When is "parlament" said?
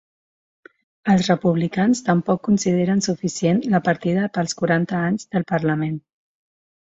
5.55-6.01